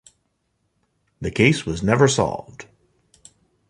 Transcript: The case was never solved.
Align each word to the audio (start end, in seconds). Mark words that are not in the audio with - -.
The 1.21 1.29
case 1.29 1.63
was 1.63 1.83
never 1.83 2.07
solved. 2.07 2.65